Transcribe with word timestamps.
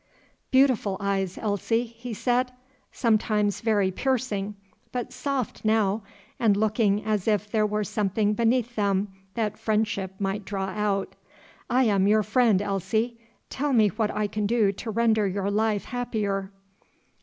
"Beautiful 0.49 0.97
eyes, 0.99 1.37
Elsie," 1.39 1.83
he 1.85 2.11
said, 2.11 2.51
"sometimes 2.91 3.61
very 3.61 3.91
piercing, 3.91 4.55
but 4.91 5.13
soft 5.13 5.63
now, 5.63 6.01
and 6.39 6.57
looking 6.57 7.05
as 7.05 7.27
if 7.27 7.51
there 7.51 7.67
were 7.67 7.83
something 7.83 8.33
beneath 8.33 8.75
them 8.75 9.09
that 9.35 9.59
friendship 9.59 10.15
might 10.19 10.43
draw 10.43 10.69
out. 10.69 11.13
I 11.69 11.83
am 11.83 12.07
your 12.07 12.23
friend, 12.23 12.63
Elsie. 12.63 13.19
Tell 13.51 13.73
me 13.73 13.89
what 13.89 14.09
I 14.09 14.25
can 14.25 14.47
do 14.47 14.71
to 14.71 14.89
render 14.89 15.27
your 15.27 15.51
life 15.51 15.85
happier." 15.85 16.51